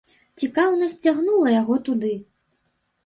[0.43, 2.13] Цікаўнасць цягнула яго туды.